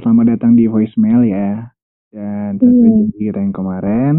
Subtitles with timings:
[0.00, 1.70] selamat datang di voicemail ya.
[2.10, 2.64] Dan Iya.
[2.64, 4.14] seperti kita yang kemarin,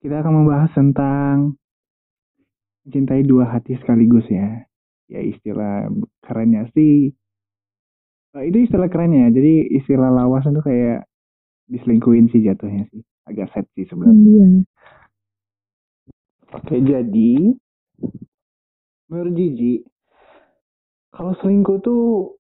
[0.00, 1.58] kita akan membahas tentang
[2.86, 4.64] mencintai dua hati sekaligus ya.
[5.08, 5.88] Ya istilah
[6.24, 7.12] kerennya sih,
[8.36, 9.28] eh, itu istilah kerennya.
[9.32, 11.04] Jadi istilah lawas itu kayak
[11.68, 13.04] diselingkuhin sih jatuhnya sih.
[13.28, 14.24] Agak sad sih sebenarnya.
[14.24, 14.48] Iya.
[16.48, 17.32] Oke, jadi
[19.12, 19.84] menurut Gigi,
[21.12, 22.37] kalau selingkuh tuh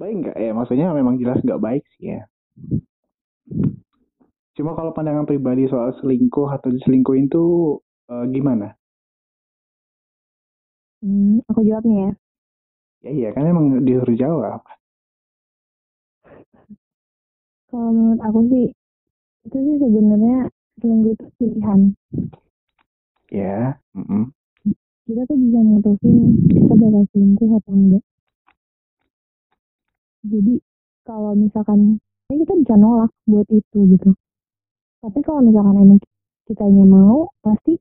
[0.00, 0.50] baik nggak ya?
[0.54, 2.22] Maksudnya memang jelas nggak baik sih ya.
[4.54, 8.74] Cuma kalau pandangan pribadi soal selingkuh atau diselingkuhin tuh eh, gimana?
[11.02, 12.10] Hmm, aku jawab nih ya.
[13.04, 14.64] Ya iya, kan emang disuruh jawab.
[17.68, 18.66] Kalau menurut aku sih,
[19.44, 20.48] itu sih sebenarnya
[20.80, 21.80] selingkuh itu pilihan.
[23.28, 24.30] Ya, mm-mm.
[25.04, 26.16] Kita tuh bisa mutusin
[26.48, 28.04] kita bakal selingkuh atau enggak.
[30.24, 30.56] Jadi
[31.04, 32.00] kalau misalkan
[32.32, 34.10] ya kita bisa nolak buat itu gitu.
[35.04, 36.00] Tapi kalau misalkan emang
[36.48, 37.76] kitanya mau, pasti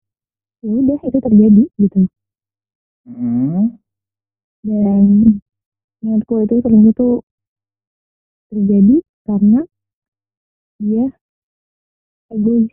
[0.59, 1.99] ya udah itu terjadi gitu.
[3.07, 3.79] Mm-mm.
[4.63, 5.03] Dan
[6.03, 7.13] menurutku itu selingkuh tuh
[8.51, 9.59] terjadi karena
[10.83, 11.07] dia
[12.31, 12.71] egois.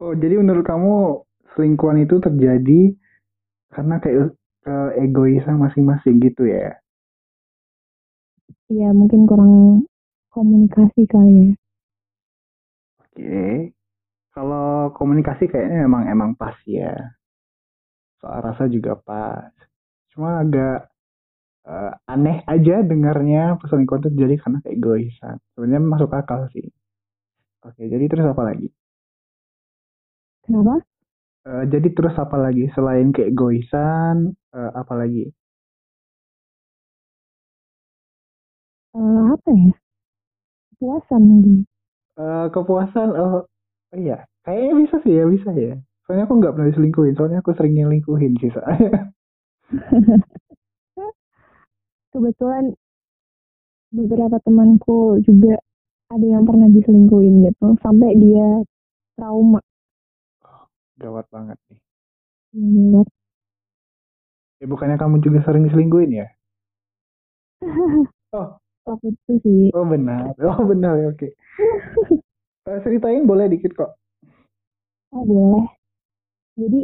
[0.00, 1.24] Oh, jadi menurut kamu
[1.56, 2.96] selingkuhan itu terjadi
[3.72, 4.32] karena kayak
[5.00, 6.76] egoisan masing-masing gitu ya?
[8.78, 9.52] Ya mungkin kurang
[10.34, 11.48] komunikasi kali ya.
[13.02, 13.72] Oke.
[14.34, 14.66] Kalau
[14.98, 16.92] komunikasi kayaknya emang emang pas ya.
[18.20, 19.52] Soal rasa juga pas.
[20.12, 20.76] Cuma agak
[21.72, 25.36] eh, aneh aja dengarnya perselingkuhan itu terjadi karena keegoisan.
[25.54, 26.66] Sebenarnya masuk akal sih.
[27.66, 28.68] Oke, jadi terus apa lagi?
[30.44, 30.80] Kenapa?
[31.48, 34.16] Eh, jadi terus apa lagi selain keegoisan?
[34.56, 35.24] eh, apa lagi?
[38.94, 39.00] Eh,
[39.34, 39.70] apa ya?
[40.70, 41.56] Kepuasan mungkin.
[42.18, 43.08] Eh, kepuasan?
[43.18, 43.32] Oh,
[43.92, 44.14] oh iya.
[44.44, 45.74] Kayaknya bisa sih ya, bisa ya.
[46.04, 47.14] Soalnya aku nggak pernah diselingkuhin.
[47.16, 49.14] Soalnya aku sering nyelingkuhin sih soalnya.
[52.12, 52.64] Kebetulan
[53.96, 55.54] beberapa temanku juga
[56.14, 57.66] ada yang pernah diselingkuhin gitu.
[57.84, 58.48] Sampai dia
[59.18, 59.60] trauma.
[61.02, 61.78] Gawat banget nih.
[62.52, 63.04] Ya,
[64.60, 66.26] Ya bukannya kamu juga sering diselingkuhin ya?
[68.32, 69.62] Oh, Waktu itu sih.
[69.72, 70.36] oh benar.
[70.44, 71.28] Oh benar oke.
[72.64, 73.96] Eh, ceritain boleh dikit kok.
[75.12, 75.64] Oh boleh.
[76.60, 76.80] Jadi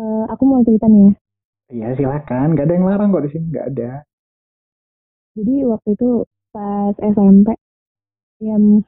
[0.00, 1.12] eh, aku mau cerita nih ya.
[1.72, 3.90] Iya silakan, gak ada yang larang kok di sini, nggak ada.
[5.32, 6.08] Jadi waktu itu
[6.52, 7.56] pas SMP
[8.44, 8.84] yang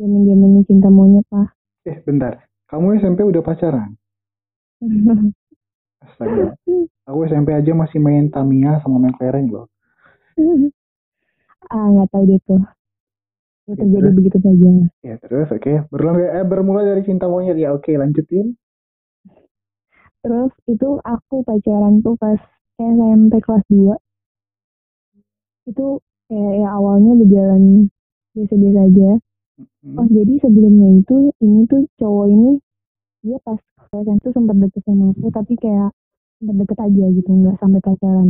[0.00, 1.52] zaman zamannya cinta monyet lah.
[1.84, 3.92] Eh bentar, kamu SMP udah pacaran?
[6.08, 6.56] Astaga,
[7.04, 9.66] aku SMP aja masih main Tamiya sama main kelereng loh.
[11.66, 12.62] ah nggak tahu deh tuh.
[13.68, 14.16] Ya terjadi terus?
[14.16, 14.70] begitu saja.
[15.04, 15.72] Ya terus, oke.
[15.92, 18.56] Bermula, eh, bermula dari cinta monyet ya, oke lanjutin.
[20.24, 22.40] Terus itu aku pacaran tuh pas
[22.80, 23.94] SMP kelas 2.
[25.68, 26.00] Itu
[26.32, 27.92] kayak ya awalnya berjalan
[28.32, 29.10] biasa-biasa aja.
[29.58, 29.96] Hmm.
[29.98, 32.50] Oh jadi sebelumnya itu ini tuh cowok ini
[33.26, 35.90] dia pas pacaran tuh sempat deket sama aku tapi kayak
[36.38, 38.28] sempat deket aja gitu nggak sampai pacaran.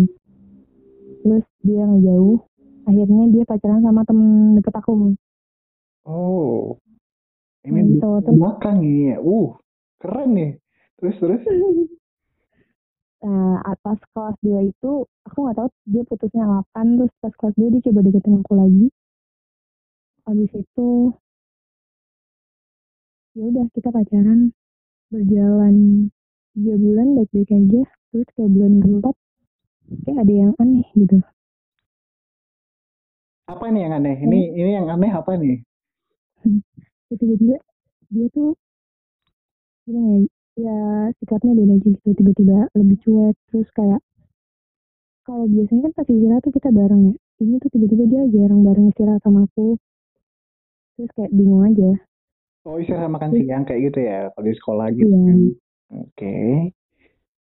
[1.24, 2.40] Terus dia ngejauh.
[2.88, 5.12] Akhirnya dia pacaran sama temen deket aku.
[6.08, 6.80] Oh,
[7.68, 8.24] ini gitu.
[8.24, 9.16] Terus belakang ini ya.
[9.20, 9.52] Uh,
[10.00, 10.52] keren nih.
[10.96, 11.42] Terus terus.
[13.18, 17.74] Nah, atas kelas 2 itu aku nggak tahu dia putusnya kapan terus pas kelas 2
[17.74, 18.86] dia coba deketin aku lagi.
[20.22, 20.88] Habis itu
[23.34, 24.54] ya udah kita pacaran
[25.10, 25.76] berjalan
[26.58, 29.14] tiga bulan baik-baik aja terus kayak bulan keempat
[30.02, 31.18] kayak ada yang aneh gitu
[33.48, 34.16] Apa nih yang aneh?
[34.20, 35.64] Ini ini yang aneh apa nih?
[37.08, 37.56] Terus tiba-tiba
[38.12, 38.52] dia tuh
[39.88, 40.20] gimana ya
[40.58, 40.78] ya
[41.16, 44.00] sikapnya beda gitu tiba-tiba lebih cuek terus kayak
[45.24, 48.92] kalau biasanya kan pas istirahat tuh kita bareng ya ini tuh tiba-tiba dia jarang bareng
[48.92, 49.80] istirahat sama aku
[50.98, 51.96] terus kayak bingung aja
[52.68, 55.08] Oh, istirahat makan siang kayak gitu ya, kalau di sekolah gitu.
[55.08, 55.20] Iya.
[55.24, 55.38] kan.
[56.04, 56.36] Oke.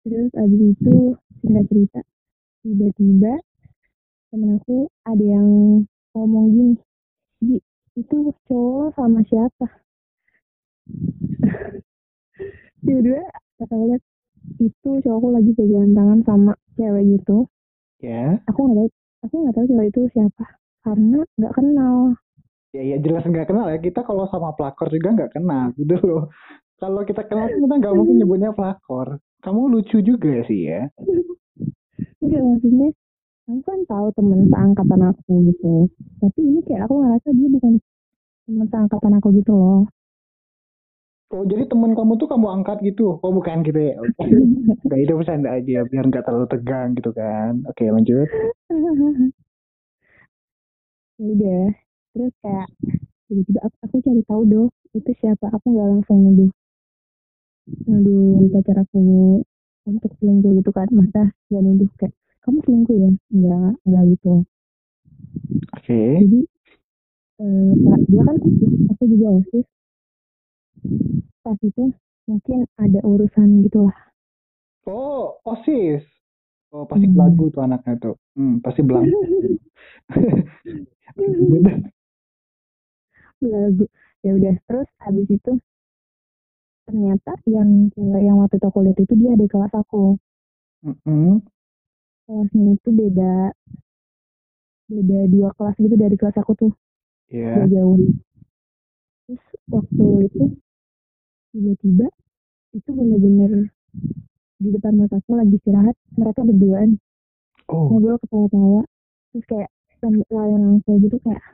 [0.07, 0.97] terus abis itu
[1.43, 2.01] singkat cerita
[2.63, 3.35] tiba-tiba
[4.29, 4.77] temen aku
[5.09, 5.49] ada yang
[6.13, 6.75] ngomong gini
[7.39, 7.57] Ji,
[7.97, 8.17] itu
[8.51, 9.67] cowok sama siapa
[12.85, 13.23] tiba-tiba
[13.59, 14.03] kata lihat
[14.63, 17.49] itu cowokku lagi pegangan tangan sama cewek gitu
[17.99, 18.39] Ya.
[18.47, 18.89] aku nggak tahu
[19.27, 20.45] aku nggak tahu cewek itu siapa
[20.87, 22.15] karena nggak kenal
[22.77, 23.81] Ya, ya jelas nggak kenal ya.
[23.81, 26.29] Kita kalau sama pelakor juga nggak kenal, gitu loh.
[26.77, 29.17] Kalau kita kenal kita nggak mungkin nyebutnya pelakor.
[29.41, 30.85] Kamu lucu juga sih ya.
[32.23, 32.93] enggak maksudnya
[33.49, 35.73] aku kan tahu temen seangkatan aku gitu
[36.21, 37.73] tapi ini kayak aku ngerasa dia bukan
[38.45, 39.83] temen seangkatan aku gitu loh
[41.29, 43.21] Oh, jadi teman kamu tuh kamu angkat gitu?
[43.21, 44.01] Oh, bukan gitu ya?
[44.01, 44.25] Oke.
[44.89, 47.53] Gak itu bercanda aja, biar nggak terlalu tegang gitu kan.
[47.69, 48.25] Oke, lanjut.
[51.19, 51.63] ya udah
[52.15, 52.69] terus kayak
[53.27, 56.51] tiba-tiba aku, aku cari tahu dong itu siapa aku nggak langsung nuduh
[57.91, 58.99] nuduh pacar aku
[59.83, 62.15] untuk selingkuh gitu kan masa nggak nuduh kayak
[62.49, 64.33] kamu selingkuh ya nggak nggak gitu
[65.77, 65.99] Oke.
[66.25, 66.39] jadi
[67.45, 67.73] eh,
[68.09, 69.67] dia kan osis aku juga osis
[71.45, 71.85] pas itu
[72.29, 73.97] mungkin ada urusan gitulah
[74.89, 76.05] Oh, OSIS.
[76.73, 77.17] Oh, pasti Hmm.
[77.21, 78.15] lagu tuh anaknya tuh.
[78.37, 79.05] Hmm, pasti belang.
[83.53, 83.85] lagu
[84.25, 85.53] ya udah terus habis itu
[86.89, 90.17] ternyata yang cewek yang waktu itu aku lihat itu dia di kelas aku
[90.85, 91.43] Mm-mm.
[92.29, 93.57] Kelasnya itu beda
[94.89, 96.73] beda dua kelas gitu dari kelas aku tuh
[97.33, 97.65] Iya.
[97.65, 97.97] gak jauh
[99.25, 99.43] terus
[99.73, 100.45] waktu itu
[101.53, 102.07] tiba-tiba
[102.77, 103.53] itu bener-bener
[104.61, 107.01] di depan mataku lagi istirahat mereka berduaan
[107.69, 108.81] Oh, ngobrol ketawa-tawa
[109.33, 109.69] terus kayak
[110.29, 111.45] layan langsung gitu kayak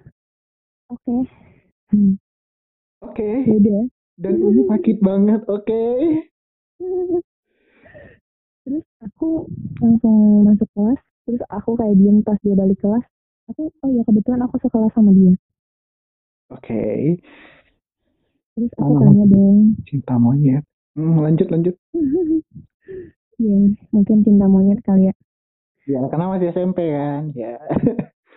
[0.90, 1.26] oke
[1.94, 2.18] hmm,
[3.02, 3.30] oke.
[3.46, 3.82] ya udah
[4.14, 5.42] Dan ini sakit banget.
[5.50, 5.82] Oke.
[8.64, 9.44] terus aku
[9.80, 10.16] langsung
[10.48, 13.04] masuk kelas terus aku kayak diem pas dia balik kelas
[13.48, 15.34] aku oh ya kebetulan aku sekelas sama dia
[16.52, 17.18] Oke.
[18.54, 19.00] terus aku Oh.
[19.00, 19.58] tanya dong
[19.88, 20.62] Cinta monyet.
[20.94, 21.74] Hmm, lanjut lanjut.
[23.42, 23.58] ya
[23.90, 25.14] mungkin cinta monyet kali ya
[25.84, 27.28] Ya, karena masih SMP kan.
[27.36, 27.60] Ya.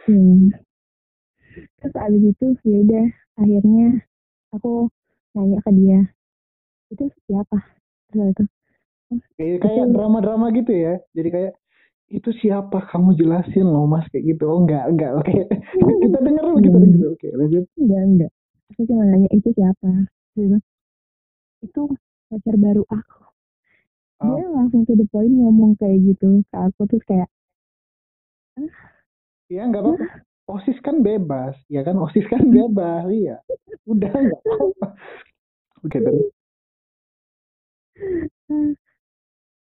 [0.03, 0.51] Hmm.
[1.79, 3.05] Terus abis itu ya udah
[3.39, 3.87] akhirnya
[4.51, 4.91] aku
[5.31, 5.99] nanya ke dia
[6.91, 7.59] itu siapa
[8.09, 8.43] terus itu
[9.37, 10.93] Kayak kayak drama-drama gitu ya.
[11.15, 11.53] Jadi kayak
[12.07, 14.47] itu siapa kamu jelasin loh mas kayak gitu.
[14.47, 15.11] Oh enggak enggak.
[15.19, 15.31] Oke.
[16.03, 16.99] kita denger kita denger.
[17.13, 17.63] Oke, lanjut.
[17.75, 18.31] enggak enggak
[18.67, 19.89] aku cuma nanya itu siapa
[20.35, 20.59] terus
[21.63, 21.81] itu
[22.29, 23.15] pacar baru aku
[24.17, 24.33] Oh.
[24.33, 27.29] dia langsung to the point ngomong kayak gitu ke aku terus kayak
[29.47, 30.05] Iya nggak apa-apa.
[30.49, 31.95] Osis kan bebas, ya kan?
[32.01, 33.37] Osis kan bebas, iya.
[33.85, 34.87] Udah nggak apa-apa.
[35.85, 36.27] Oke terus.
[38.49, 38.73] "Ah."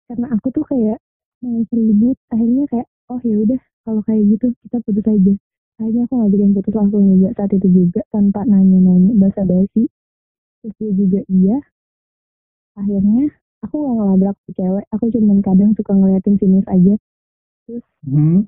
[0.04, 0.98] Karena aku tuh kayak
[1.40, 5.32] mau ribut akhirnya kayak oh ya udah kalau kayak gitu kita putus aja.
[5.74, 9.90] Akhirnya aku ngajakin putus langsung juga saat itu juga tanpa nanya-nanya basa-basi.
[10.62, 11.56] Terus dia juga iya.
[12.74, 13.24] Akhirnya
[13.60, 16.94] aku gak ngelabrak tuh cewek aku cuman kadang suka ngeliatin sinis aja.
[17.66, 18.46] Terus Hmm.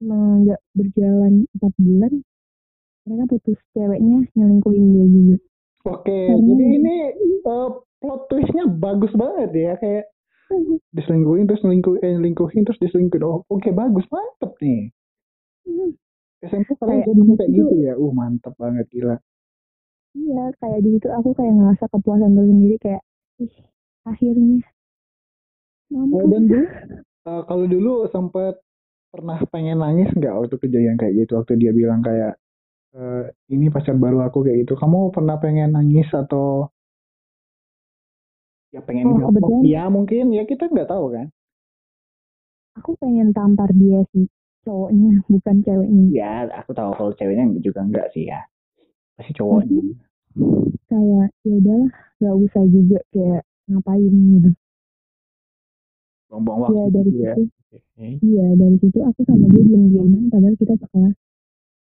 [0.00, 2.12] nggak berjalan empat bulan
[3.04, 5.36] mereka putus ceweknya nyelingkuhin dia juga.
[5.86, 6.94] Oke, Karena- jadi ini
[7.40, 7.68] eh,
[8.00, 10.04] plot twistnya bagus banget ya kayak
[10.96, 13.22] diselingkuhin terus selingkuhin, eh, terus diselingkuhin.
[13.26, 14.90] Oh, oke bagus, mantep nih.
[16.40, 17.94] SMP kalian Kayak kayak itu- gitu ya.
[18.00, 19.16] Uh, mantep banget gila.
[20.10, 23.02] iya kayak di situ aku kayak ngerasa kepuasan tersendiri kayak
[23.38, 23.54] ih
[24.02, 24.58] akhirnya
[25.86, 26.66] Eh, mampus dan dulu
[27.30, 28.54] eh, kalau dulu sempat
[29.14, 32.34] pernah pengen nangis nggak waktu kejadian kayak gitu waktu dia bilang kayak
[32.98, 33.24] eh,
[33.54, 36.66] ini pacar baru aku kayak gitu kamu pernah pengen nangis atau
[38.70, 40.24] ya pengen Oh, kebetulan- dia mungkin.
[40.30, 41.26] Ya kita nggak tahu kan?
[42.78, 44.30] Aku pengen tampar dia sih
[44.62, 46.04] cowoknya bukan ceweknya.
[46.12, 48.40] Ya aku tahu kalau ceweknya juga enggak sih ya.
[49.16, 49.82] Pasti cowoknya
[50.86, 54.50] kayak ya udahlah gak usah juga kayak ngapain gitu.
[56.30, 57.34] Buang-buang waktu ya dari gitu ya.
[57.34, 57.44] situ.
[57.70, 58.08] Oke.
[58.22, 61.14] iya dari situ aku sama dia diam diaman padahal kita sekelas.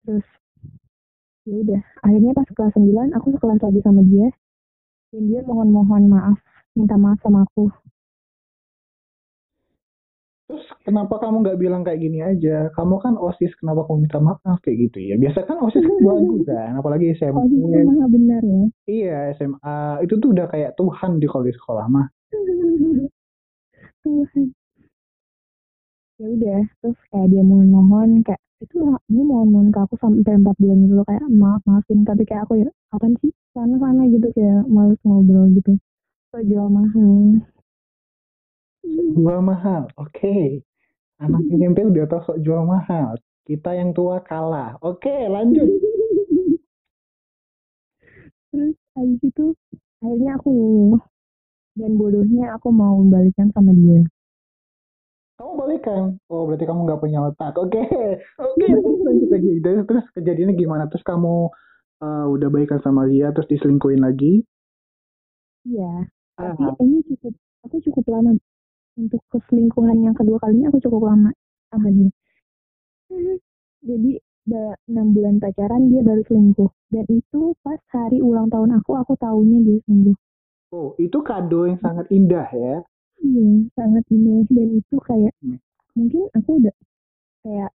[0.06, 0.28] Terus
[1.46, 1.82] ya udah.
[2.02, 4.28] Akhirnya pas kelas 9 aku sekelas lagi sama dia.
[5.10, 6.38] Dan dia mohon mohon maaf
[6.78, 7.72] minta maaf sama aku.
[10.50, 12.74] Terus kenapa kamu nggak bilang kayak gini aja?
[12.74, 15.16] Kamu kan osis kenapa kamu minta maaf kayak gitu ya?
[15.22, 18.64] Biasa kan osis kan lagu kan apalagi SMA oh benar ya?
[18.90, 22.08] Iya SMA itu tuh udah kayak Tuhan di kalau di sekolah mah.
[24.02, 24.46] Tuhan.
[26.20, 30.34] Ya udah terus kayak dia mohon mohon kayak itu dia mohon mohon ke aku sampai
[30.34, 33.30] empat bulan gitu loh kayak maaf maafin tapi kayak aku ya kapan sih?
[33.54, 35.78] Sana sana gitu kayak males ngobrol gitu
[36.30, 37.42] so jual mahal.
[39.18, 40.62] Jual mahal oke.
[41.20, 43.18] Anak SMP udah tau sok jual mahal.
[43.50, 44.78] Kita yang tua kalah.
[44.86, 45.66] Oke lanjut.
[48.50, 49.46] Terus habis itu
[50.02, 50.54] akhirnya aku
[51.78, 54.06] dan bodohnya aku mau balikan sama dia.
[55.42, 56.20] Kamu balikan?
[56.30, 57.58] Oh berarti kamu nggak punya otak.
[57.58, 57.82] Oke
[58.38, 59.52] oke terus lanjut lagi.
[59.66, 60.86] Terus, terus kejadiannya gimana?
[60.94, 61.50] Terus kamu
[62.06, 64.46] eh, udah baikan sama dia terus diselingkuhin lagi?
[65.66, 67.34] Iya tapi ini cukup
[67.68, 68.32] aku cukup lama
[69.00, 71.32] untuk keselingkuhan yang kedua kalinya aku cukup lama
[71.72, 72.10] sama dia.
[73.84, 74.12] Jadi
[74.50, 76.72] udah enam bulan pacaran dia baru selingkuh.
[76.90, 80.18] Dan itu pas hari ulang tahun aku aku tahunya dia selingkuh.
[80.72, 82.76] Oh, itu kado yang sangat indah ya.
[83.24, 84.46] iya sangat indah.
[84.52, 85.58] Dan itu kayak Hmm.
[85.98, 86.76] mungkin aku udah
[87.44, 87.72] kayak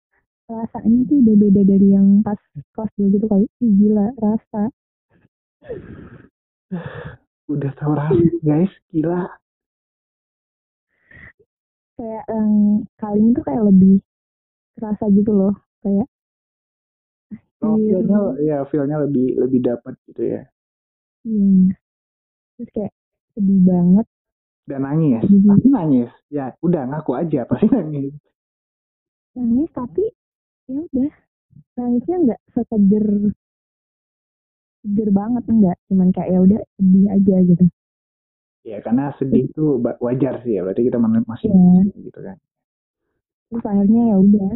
[0.51, 2.41] rasanya tuh udah beda dari yang pas
[2.75, 3.47] kelas dulu gitu kali.
[3.65, 4.63] Ih, gila rasa
[7.51, 8.15] Udah tahu rasa,
[8.47, 8.71] guys.
[8.91, 9.27] Gila.
[12.01, 12.51] kayak yang
[12.97, 13.95] kali ini tuh kayak lebih
[14.73, 15.53] terasa gitu loh
[15.85, 16.09] kayak
[17.61, 18.01] Oh, Iya.
[18.01, 20.41] feel-nya, ya, feel-nya lebih lebih dapat gitu ya.
[21.29, 21.77] iya
[22.57, 22.93] terus kayak
[23.37, 24.07] sedih banget
[24.65, 25.21] Dan nangis.
[25.45, 26.09] Pasti nangis.
[26.33, 28.17] Ya, udah ngaku aja pasti nangis.
[29.37, 30.09] nangis tapi
[30.73, 31.11] ya udah
[31.77, 33.07] nangisnya nggak sekejer
[34.83, 37.65] seger banget enggak cuman kayak ya udah sedih aja gitu
[38.61, 40.61] Ya, karena sedih itu wajar sih ya.
[40.61, 42.37] Berarti kita masih manusia gitu kan.
[43.51, 44.51] terus akhirnya ya udah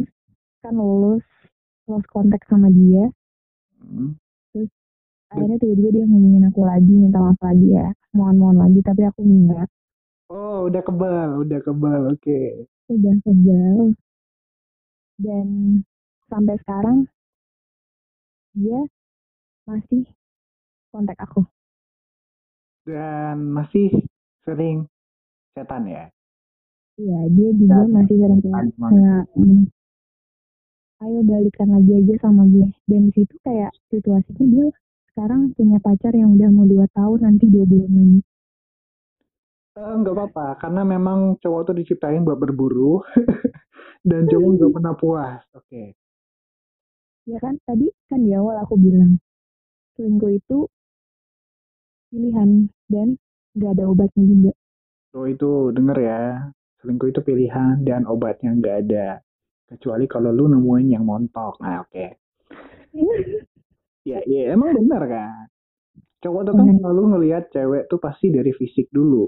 [0.63, 1.25] kan lulus
[1.89, 3.09] lost kontak sama dia
[3.81, 4.17] Hmm.
[5.29, 9.67] akhirnya tiba-tiba dia ngomongin aku lagi minta maaf lagi ya mohon-mohon lagi tapi aku enggak
[10.25, 12.01] Oh, udah kebal, udah kebal.
[12.17, 12.65] Oke.
[12.89, 13.93] udah kebal
[15.21, 15.47] dan
[16.29, 16.97] sampai sekarang
[18.55, 18.79] dia
[19.69, 20.01] masih
[20.93, 21.41] kontak aku.
[22.85, 23.89] Dan masih
[24.45, 24.85] sering
[25.57, 26.05] setan ya.
[27.01, 28.41] iya dia juga Ya, masih sering
[28.79, 29.23] kayak
[31.03, 32.67] ayo balikan lagi aja sama gue.
[32.89, 34.67] Dan di situ kayak situasinya dia
[35.11, 38.19] sekarang punya pacar yang udah mau dua tahun nanti dua bulan lagi.
[39.75, 43.03] Eh, nggak apa-apa, karena memang cowok tuh diciptain buat berburu
[44.09, 45.41] dan cowok nggak pernah puas.
[45.59, 45.83] Oke.
[47.31, 47.53] ya kan?
[47.67, 49.11] Tadi kan di awal aku bilang
[49.95, 50.57] selingkuh itu
[52.09, 52.49] pilihan
[52.93, 53.07] dan
[53.55, 54.51] nggak ada obatnya juga
[55.11, 56.21] So itu denger ya,
[56.83, 59.07] selingkuh itu pilihan dan obatnya nggak ada.
[59.69, 61.53] Kecuali kalau lu nemuin yang montok.
[61.63, 62.05] Nah oke.
[64.05, 65.49] Ya, ya emang bener kan.
[66.21, 69.25] Cowok tuh kan selalu ngelihat cewek tuh pasti dari fisik dulu.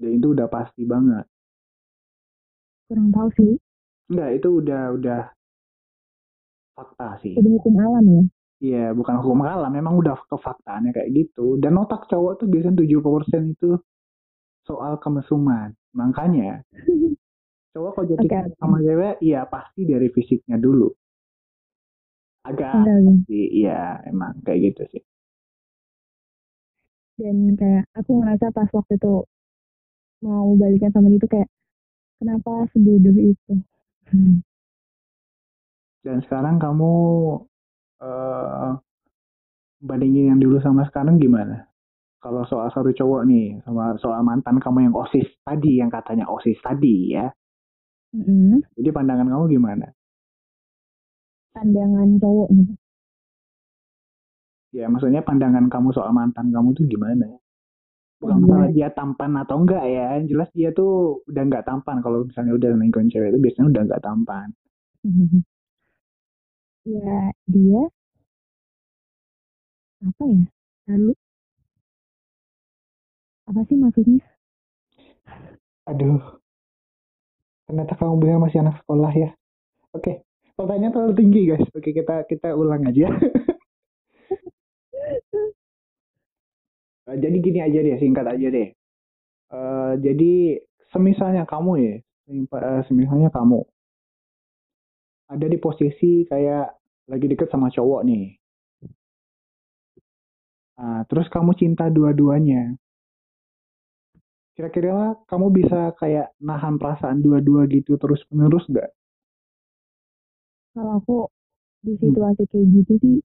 [0.00, 1.24] Dan itu udah pasti banget.
[2.86, 3.52] kurang tahu sih
[4.10, 5.20] Enggak, itu udah udah
[6.76, 7.34] fakta sih.
[7.38, 8.22] udah hukum alam ya
[8.64, 11.60] Iya, bukan hukum alam, memang udah kefaktaannya kayak gitu.
[11.62, 13.76] Dan otak cowok tuh biasanya 70% itu
[14.68, 15.70] soal kemesuman.
[15.96, 16.64] Makanya
[17.72, 18.56] cowok kalau jadi oke.
[18.60, 20.88] sama cewek, iya pasti dari fisiknya dulu.
[22.48, 23.18] Agak Enggak, enggak.
[23.26, 23.72] sih, iya
[24.10, 25.02] emang kayak gitu sih.
[27.20, 29.12] dan kayak aku ngerasa pas waktu itu
[30.26, 31.48] mau balikan sama dia tuh kayak
[32.20, 33.54] kenapa sebodoh itu
[34.06, 34.38] Hmm.
[36.04, 36.92] Dan sekarang kamu
[38.00, 38.72] eh
[39.88, 41.56] bandingin yang dulu sama sekarang gimana?
[42.22, 46.58] Kalau soal satu cowok nih, sama soal mantan kamu yang osis tadi, yang katanya osis
[46.66, 47.26] tadi ya.
[48.14, 48.62] Mm-mm.
[48.76, 49.86] Jadi pandangan kamu gimana?
[51.54, 52.72] pandangan cowok gitu
[54.78, 57.26] Ya, maksudnya pandangan kamu soal mantan kamu tuh gimana?
[58.20, 60.04] Bukan masalah dia tampan atau enggak ya.
[60.16, 60.92] Yang jelas dia tuh
[61.30, 61.96] udah nggak tampan.
[62.04, 64.48] Kalau misalnya udah nengkon cewek itu biasanya udah nggak tampan.
[66.86, 67.80] Ya dia
[70.06, 70.44] apa ya
[70.86, 71.12] lalu
[73.46, 74.22] apa sih maksudnya
[75.86, 76.18] Aduh.
[77.66, 79.30] Ternyata kamu benar masih anak sekolah ya.
[79.94, 80.22] Oke.
[80.58, 81.66] Pertanyaan terlalu tinggi guys.
[81.74, 83.06] Oke kita kita ulang aja.
[87.06, 88.74] Eh, jadi gini aja deh, singkat aja deh.
[89.54, 90.58] Eh, jadi
[90.90, 93.62] semisalnya kamu ya, eh, semisalnya kamu
[95.30, 96.75] ada di posisi kayak
[97.10, 98.24] lagi deket sama cowok nih.
[100.78, 102.62] Nah, terus kamu cinta dua-duanya.
[104.56, 104.96] Kira-kira
[105.30, 108.88] kamu bisa kayak nahan perasaan dua-dua gitu terus menerus nggak?
[110.74, 111.16] kalau aku
[111.86, 113.16] di situasi kayak gitu sih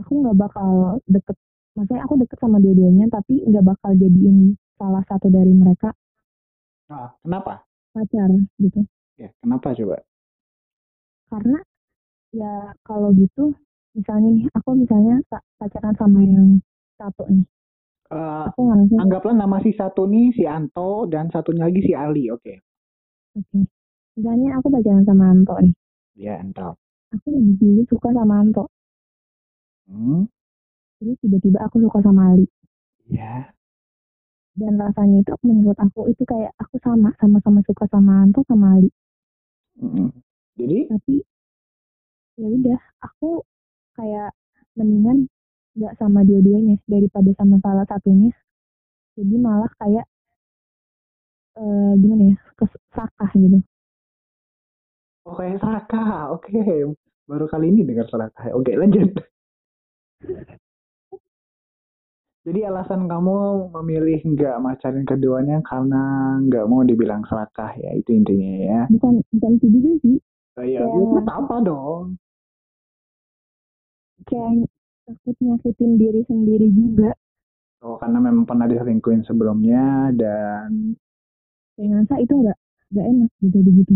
[0.00, 0.70] aku nggak bakal
[1.14, 1.36] deket
[1.76, 4.36] maksudnya aku deket sama dua-duanya tapi nggak bakal jadiin
[4.78, 5.88] salah satu dari mereka
[6.90, 7.64] Nah, kenapa?
[7.94, 8.30] pacar
[8.62, 8.80] gitu
[9.18, 9.96] Ya, kenapa coba?
[11.30, 11.58] karena
[12.40, 12.54] ya
[12.88, 13.42] kalau gitu
[13.96, 16.48] misalnya nih aku misalnya pa- pacaran sama yang
[16.98, 17.44] satu nih
[18.18, 18.60] Eh, aku
[19.02, 22.52] anggaplah nama si satu nih si Anto dan satunya lagi si Ali, oke?
[23.38, 23.58] oke
[24.16, 25.74] misalnya aku pacaran sama Anto nih
[26.16, 26.78] Ya, Anto.
[27.14, 28.62] aku lebih dulu suka sama Anto
[29.88, 30.24] Hmm,
[30.98, 32.44] terus tiba-tiba aku suka sama Ali
[33.10, 33.54] ya.
[34.60, 38.88] dan rasanya itu menurut aku itu kayak aku sama sama-sama suka sama Anto sama Ali
[39.82, 40.10] Mm.
[40.58, 41.14] Jadi, tapi
[42.34, 43.42] ya udah aku
[43.94, 44.30] kayak
[44.74, 45.30] mendingan
[45.78, 48.30] nggak sama dua-duanya daripada sama salah satunya
[49.14, 50.06] jadi malah kayak
[51.54, 53.58] eh gimana ya kesakah gitu
[55.24, 55.56] Oh kayak
[56.36, 56.52] oke.
[57.24, 58.52] Baru kali ini dengar serakah.
[58.52, 59.08] Oke lanjut.
[62.44, 68.52] Jadi alasan kamu memilih nggak macarin keduanya karena nggak mau dibilang serakah ya, itu intinya
[68.60, 68.80] ya.
[68.92, 70.16] bukan bukan itu juga sih
[70.54, 72.02] Oh, iya, Kayak- ya, apa dong?
[74.28, 74.52] Kayak
[75.06, 77.10] takut nyakitin diri sendiri juga
[77.86, 80.70] Oh, karena memang pernah diselingkuhin sebelumnya dan
[81.74, 82.58] kayak ngerasa itu nggak
[82.90, 83.92] nggak enak gitu gitu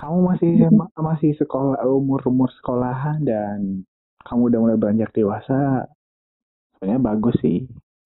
[0.00, 0.80] kamu masih Mhm.
[1.08, 3.58] masih sekolah umur umur sekolahan dan
[4.26, 5.60] kamu udah mulai beranjak dewasa,
[6.74, 7.58] sebenarnya bagus sih.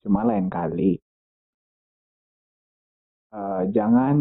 [0.04, 0.90] Cuma lain kali
[3.38, 4.16] eh, jangan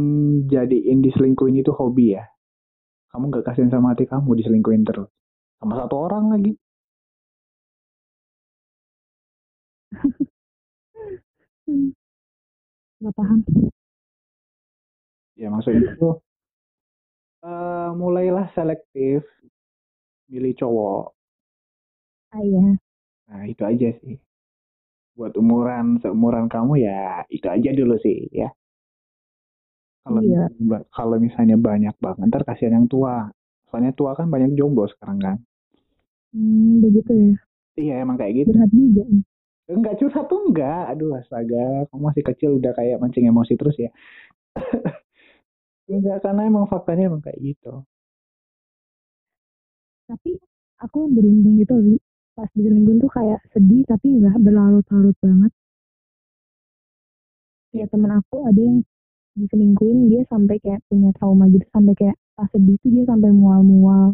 [0.51, 2.23] jadiin diselingkuhin itu hobi ya.
[3.13, 5.10] Kamu gak kasihan sama hati kamu diselingkuhin terus.
[5.62, 6.51] Sama satu orang lagi.
[13.01, 13.39] Nggak paham
[15.39, 16.08] Ya maksudnya itu
[17.50, 19.22] eh, mulailah selektif
[20.32, 21.03] milih cowok.
[22.34, 22.62] ah iya
[23.29, 24.15] Nah itu aja sih.
[25.17, 28.50] Buat umuran seumuran kamu ya itu aja dulu sih ya.
[30.03, 30.51] Kalau Iya.
[30.51, 33.31] misalnya- kalau misalnya banyak banget ntar kasihan yang tua.
[33.67, 35.38] Soalnya tua kan banyak jomblo sekarang kan.
[36.33, 37.33] hmm, begitu ya
[37.75, 38.50] Iya emang kayak gitu.
[38.51, 39.03] berat juga
[39.63, 40.83] Enggak curhat tuh enggak.
[40.91, 43.89] Aduh astaga, kamu masih kecil udah kayak mancing emosi terus ya.
[45.89, 47.86] enggak karena emang faktanya emang kayak gitu.
[50.03, 50.36] tapi
[50.77, 51.74] aku beruntung gitu
[52.36, 55.51] pas diselingkuhin tuh kayak sedih tapi nggak berlarut-larut banget
[57.72, 58.77] ya temen aku ada yang
[59.39, 64.13] diselingkuhin dia sampai kayak punya trauma gitu sampai kayak pas sedih tuh dia sampai mual-mual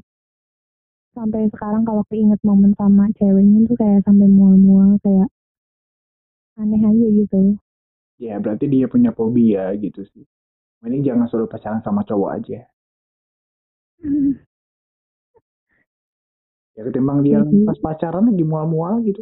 [1.16, 5.30] sampai sekarang kalau keinget momen sama ceweknya tuh kayak sampai mual-mual kayak
[6.62, 7.42] aneh aja gitu
[8.20, 10.26] Ya berarti dia punya fobia gitu sih.
[10.84, 12.60] Mending jangan selalu pacaran sama cowok aja.
[16.78, 17.66] Ya ketimbang dia Mhm.
[17.68, 19.22] pas pacaran lagi mual-mual gitu.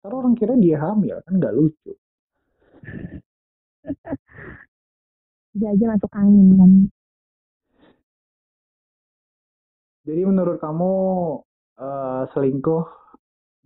[0.00, 1.92] Ntar orang kira dia hamil kan nggak lucu.
[5.54, 6.72] bisa aja masuk angin kan
[10.06, 10.92] Jadi menurut kamu
[11.86, 12.84] eh, selingkuh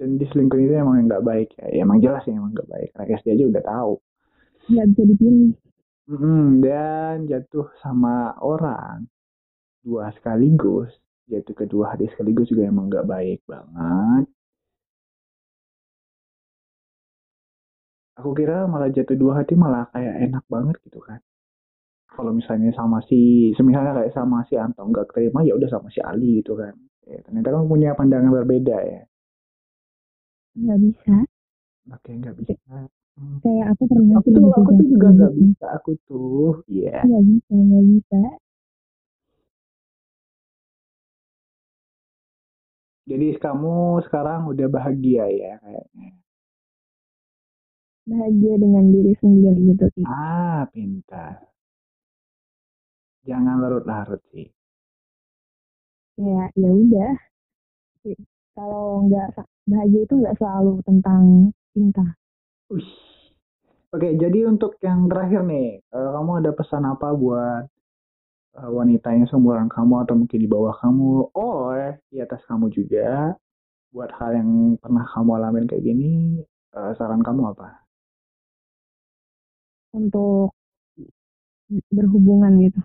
[0.00, 1.66] dan diselingkuhin itu emang nggak baik ya?
[1.72, 2.90] Ya, Emang jelas ya emang nggak baik.
[2.98, 3.92] Rakyat aja udah tahu.
[4.70, 5.50] nggak bisa dipilih
[6.10, 8.14] Mm-mm, dan jatuh sama
[8.52, 8.98] orang
[9.86, 10.90] dua sekaligus,
[11.32, 14.24] jatuh kedua hati sekaligus juga emang nggak baik banget.
[18.18, 21.20] Aku kira malah jatuh dua hati malah kayak enak banget gitu kan.
[22.16, 23.20] Kalau misalnya sama si,
[23.58, 26.74] semisalnya kayak sama si Anto nggak terima ya udah sama si Ali gitu kan.
[27.10, 29.00] Ya, ternyata kan punya pandangan berbeda ya.
[30.60, 31.14] nggak bisa
[31.94, 32.76] Oke nggak bisa.
[33.16, 33.38] Hmm.
[33.42, 35.40] kayak aku pernah Aku tuh, aku tuh juga nggak gitu.
[35.40, 35.64] bisa.
[35.78, 36.98] Aku tuh, iya.
[37.04, 38.20] nggak bisa nggak bisa
[43.10, 43.74] Jadi kamu
[44.06, 46.08] sekarang udah bahagia ya kayaknya.
[48.10, 51.53] bahagia dengan diri sendiri gitu sih Ah, pintar.
[53.24, 54.48] Jangan larut-larut sih.
[56.14, 57.12] ya ya udah
[58.54, 59.34] kalau nggak
[59.66, 62.06] bahagia itu nggak selalu tentang cinta
[62.70, 62.86] Ush.
[63.94, 67.64] Oke, jadi untuk yang terakhir nih, eh, kamu ada pesan apa buat
[68.58, 71.74] eh, wanita yang seumuran kamu atau mungkin di bawah kamu, oh
[72.10, 73.34] di atas kamu juga,
[73.94, 74.50] buat hal yang
[74.82, 76.42] pernah kamu alamin kayak gini,
[76.74, 77.84] eh, saran kamu apa?
[79.94, 80.50] untuk
[81.94, 82.80] berhubungan gitu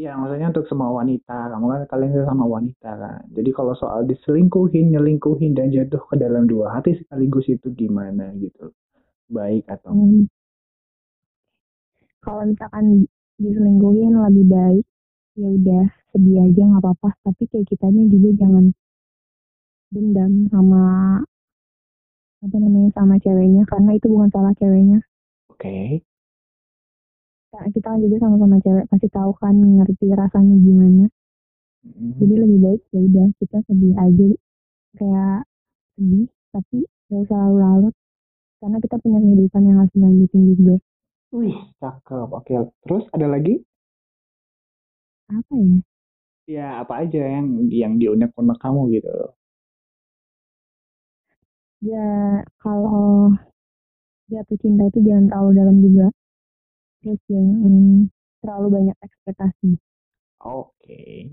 [0.00, 3.20] Iya, maksudnya untuk semua wanita, kamu kan kalian sama wanita kan.
[3.36, 8.64] Jadi kalau soal diselingkuhin, nyelingkuhin, dan jatuh ke dalam dua hati sekaligus itu gimana gitu?
[9.36, 10.26] Baik atau Hmm.
[12.24, 12.86] kalau misalkan
[13.42, 14.84] diselingkuhin lebih baik
[15.40, 18.64] ya udah sedih aja nggak apa-apa tapi kayak kitanya juga jangan
[19.94, 20.82] dendam sama
[22.44, 24.98] apa namanya sama ceweknya karena itu bukan salah ceweknya
[25.48, 26.02] oke?
[27.74, 31.04] Kita kan juga sama-sama cewek pasti tahu kan ngerti rasanya gimana
[31.86, 32.12] Mm.
[32.20, 34.26] jadi lebih baik ya udah kita sedih aja
[34.98, 35.38] kayak
[35.96, 37.94] sedih tapi gak usah larut-larut
[38.60, 40.76] karena kita punya kehidupan yang harus dilanjutin juga
[41.36, 42.28] Wih, cakep.
[42.38, 43.54] Oke, terus ada lagi?
[45.30, 45.76] apa ya
[46.54, 47.46] Ya apa aja yang
[47.80, 49.10] yang diunek-unek kamu gitu?
[51.80, 52.06] ya
[52.60, 53.30] kalau
[54.32, 56.06] jatuh cinta itu jangan terlalu dalam juga
[57.06, 57.72] terus jangan
[58.42, 59.78] terlalu banyak ekspektasi
[60.46, 61.32] Oke.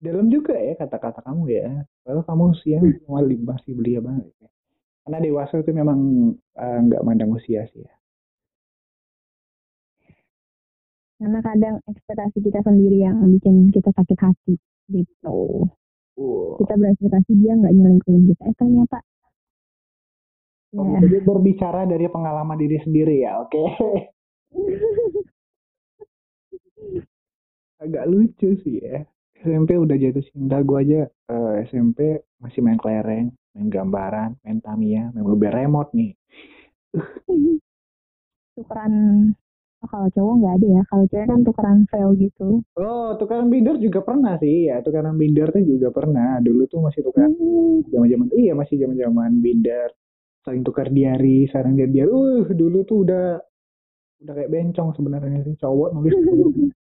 [0.00, 1.68] Dalam juga ya kata-kata kamu ya.
[2.02, 4.32] Kalau kamu usia cuma masih belia banget.
[4.40, 4.48] ya.
[5.04, 6.00] Karena dewasa itu memang
[6.56, 7.92] eh, nggak mandang usia sih ya.
[11.16, 14.54] karena kadang ekspektasi kita sendiri yang bikin kita sakit hati
[14.92, 15.64] gitu
[16.16, 16.56] Uh.
[16.64, 19.04] kita berekspektasi dia nggak nyelingkuhin kita eh ternyata
[20.76, 23.64] Ya jadi berbicara dari pengalaman diri sendiri ya, oke.
[27.84, 29.04] Agak lucu sih ya.
[29.40, 35.12] SMP udah jatuh cinta, gue aja eh, SMP masih main kelereng, main gambaran, main Tamiya,
[35.12, 36.12] main mobil remote nih.
[38.56, 38.92] tukeran
[39.84, 43.80] oh, kalau cowok nggak ada ya kalau cewek kan tukeran file gitu Oh, tukaran binder
[43.80, 44.84] juga pernah sih ya.
[44.84, 46.36] Tukaran binder tuh juga pernah.
[46.44, 49.88] Dulu tuh masih tukar Hmm, zaman-zaman iya masih zaman-zaman binder.
[50.46, 52.06] Saling tukar diary, saling dia diary.
[52.06, 53.42] Uh, dulu tuh udah
[54.22, 56.14] udah kayak bencong sebenarnya sih cowok nulis.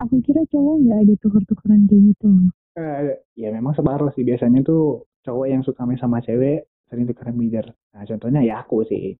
[0.00, 2.30] aku kira cowok nggak ada tuker-tukeran kayak gitu
[2.78, 7.34] Eh, ya memang separuh sih biasanya tuh cowok yang suka main sama cewek sering tukaran
[7.34, 7.66] binder.
[7.66, 9.10] Nah, contohnya ya aku sih.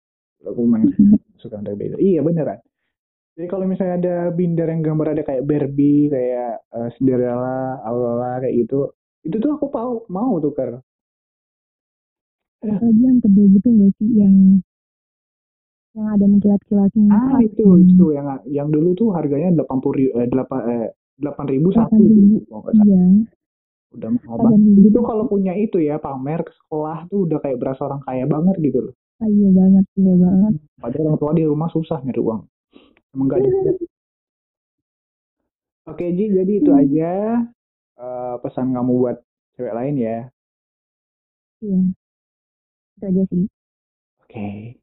[0.47, 0.87] Aku main
[1.43, 1.99] suka tukeran binder.
[1.99, 2.63] Iya beneran.
[3.35, 8.55] Jadi kalau misalnya ada binder yang gambar ada kayak Barbie, kayak eh, Cinderella, Aurora kayak
[8.65, 8.95] gitu,
[9.27, 10.79] itu tuh aku mau mau tukar.
[12.69, 14.35] Lagi yang tebel gitu nggak sih yang
[15.97, 20.61] yang ada mengkilat-kilatnya Ah itu itu yang yang dulu tuh harganya delapan puluh eh, delapan
[20.75, 20.87] eh,
[21.21, 22.03] delapan ribu satu.
[22.49, 22.75] Salah.
[22.87, 23.03] iya
[23.97, 24.87] Udah mahal banget.
[24.91, 28.57] Itu kalau punya itu ya pamer ke sekolah tuh udah kayak berasa orang kaya banget
[28.67, 28.95] gitu loh.
[29.23, 32.41] Ah, iya banget iya banget Padahal orang tua di rumah susah nyari uang.
[33.15, 33.73] Emang gak ada.
[35.91, 36.81] Oke Ji, jadi itu Hmm.
[36.83, 37.11] aja
[38.05, 39.17] eh, pesan kamu buat
[39.57, 40.17] cewek lain ya.
[41.63, 42.00] iya
[43.01, 43.45] itu aja sih
[44.21, 44.77] Oke.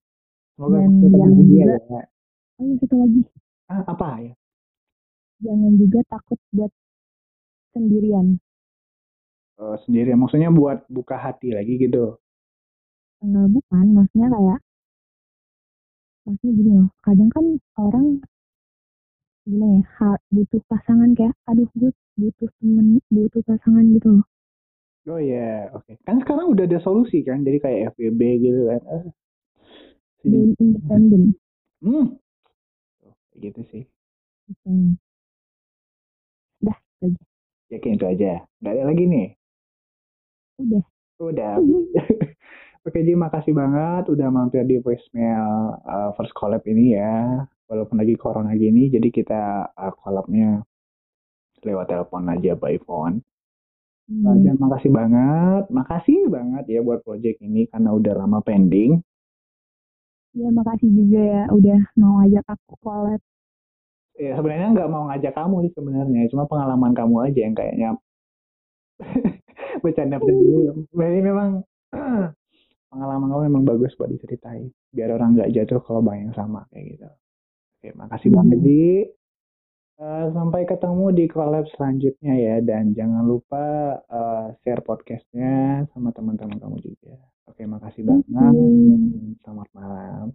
[0.58, 2.02] Semoga Dan yang bahagia juga- ya.
[2.58, 3.22] oh iya satu lagi
[3.70, 4.34] Ah, apa ya?
[5.38, 6.72] jangan juga takut buat
[7.72, 8.42] sendirian
[9.58, 12.18] Eh, sendiri maksudnya buat buka hati lagi gitu.
[13.22, 14.60] Eh, bukan maksudnya kayak
[16.26, 17.46] maksudnya gini loh kadang kan
[17.82, 18.06] orang
[19.48, 24.26] gimana ya butuh pasangan kayak aduh gue butuh temen butuh pasangan gitu loh
[25.12, 25.92] Oh iya, oke.
[26.06, 28.82] Kan sekarang udah ada solusi kan, jadi kayak FBB gitu kan.
[30.22, 31.36] Si- being independent
[31.82, 32.18] Hmm.
[33.32, 33.84] Kayak gitu sih.
[34.48, 34.98] gitu.
[36.66, 37.26] dah itu aja
[37.72, 38.32] Ya kayak itu aja.
[38.62, 39.28] Nggak ada lagi nih.
[40.62, 40.84] udah
[41.18, 41.58] Udah.
[42.88, 47.44] Oke Ji, makasih banget udah mampir di voicemail uh, First Collab ini ya.
[47.68, 49.42] Walaupun lagi corona gini, jadi kita
[49.76, 50.64] uh, collabnya
[51.68, 53.16] lewat telepon aja by phone.
[54.10, 54.30] Iya.
[54.46, 58.92] dan makasih banget, makasih banget ya buat project ini karena udah lama pending.
[60.38, 63.20] Iya makasih juga ya udah mau ajak aku collab
[64.24, 67.88] Ya sebenarnya nggak mau ngajak kamu sih sebenarnya, cuma pengalaman kamu aja yang kayaknya
[69.84, 70.74] bercanda bercanda.
[70.94, 71.50] Jadi memang
[72.92, 76.86] pengalaman kamu memang bagus buat diceritain, biar orang nggak jatuh ke lubang yang sama kayak
[76.98, 77.08] gitu.
[77.80, 78.38] Oke, makasih Hmm.
[78.38, 78.84] banget Ji.
[79.98, 86.62] Eh, sampai ketemu di collab selanjutnya ya, dan jangan lupa eh, share podcastnya sama teman-teman
[86.62, 87.18] kamu juga.
[87.50, 88.30] Oke, makasih banget.
[88.30, 89.42] Oke.
[89.42, 90.26] Selamat malam.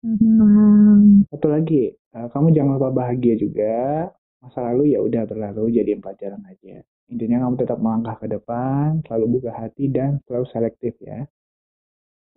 [0.00, 4.08] Selamat malam Satu lagi, eh, kamu jangan lupa bahagia juga.
[4.40, 6.80] Masa lalu ya udah berlalu, jadi pelajaran aja.
[7.12, 11.28] Intinya kamu tetap melangkah ke depan, selalu buka hati dan selalu selektif ya.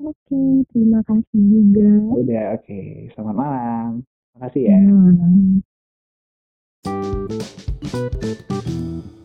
[0.01, 3.07] oke terima kasih juga Udah, oke.
[3.15, 3.89] Selamat malam.
[4.35, 4.79] Makasih ya.
[4.83, 5.63] Selamat malam
[6.83, 9.20] Thank you.